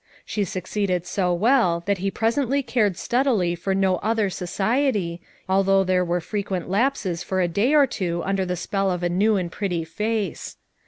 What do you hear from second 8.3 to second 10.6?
the spell of a new and pretty face.